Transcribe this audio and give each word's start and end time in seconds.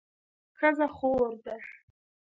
ښځه 0.57 0.87
خور 0.95 1.25
ده 1.45 1.55